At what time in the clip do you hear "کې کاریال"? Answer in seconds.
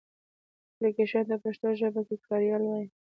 2.07-2.61